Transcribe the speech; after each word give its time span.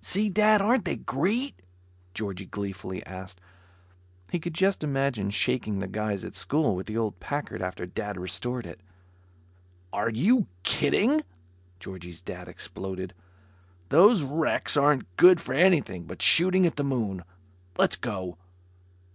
"See, 0.00 0.30
Dad, 0.30 0.62
aren't 0.62 0.86
they 0.86 0.96
great?" 0.96 1.60
Georgie 2.14 2.46
gleefully 2.46 3.04
asked. 3.04 3.38
He 4.32 4.40
could 4.40 4.54
just 4.54 4.82
imagine 4.82 5.28
shaking 5.28 5.78
the 5.78 5.86
guys 5.86 6.24
at 6.24 6.34
school 6.34 6.74
with 6.74 6.86
the 6.86 6.96
old 6.96 7.20
Packard, 7.20 7.60
after 7.60 7.84
Dad 7.84 8.18
restored 8.18 8.64
it. 8.64 8.80
"Are 9.92 10.08
you 10.08 10.46
kidding?" 10.62 11.20
Georgie's 11.80 12.22
Dad 12.22 12.48
exploded, 12.48 13.12
"Those 13.90 14.22
wrecks 14.22 14.74
aren't 14.78 15.16
good 15.18 15.38
for 15.38 15.52
anything 15.52 16.04
but 16.06 16.22
shooting 16.22 16.64
at 16.64 16.76
the 16.76 16.82
moon. 16.84 17.22
Let's 17.76 17.96
go." 17.96 18.38